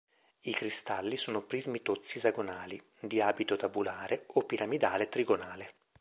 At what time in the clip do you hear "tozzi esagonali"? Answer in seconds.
1.83-2.83